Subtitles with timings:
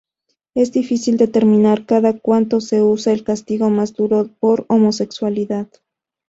[0.55, 5.67] Es difícil determinar cada cuánto se usa el castigo más duro por homosexualidad.